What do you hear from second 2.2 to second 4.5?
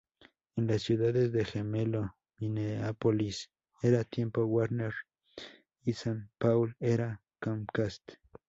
Minneapolis era Tiempo